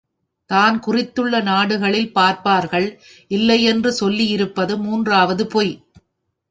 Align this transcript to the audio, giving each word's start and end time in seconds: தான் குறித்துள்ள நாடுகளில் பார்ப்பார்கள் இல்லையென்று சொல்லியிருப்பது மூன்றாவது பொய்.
தான் 0.49 0.79
குறித்துள்ள 0.79 1.41
நாடுகளில் 1.41 2.11
பார்ப்பார்கள் 2.11 2.87
இல்லையென்று 3.31 3.91
சொல்லியிருப்பது 3.99 4.75
மூன்றாவது 4.77 5.45
பொய். 5.47 5.73